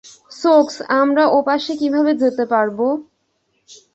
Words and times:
সোকস, 0.31 0.75
আমরা 1.01 1.23
ওপাশে 1.39 1.71
কিভাবে 1.81 2.11
যেতে 2.21 2.43
পারবো? 2.53 2.87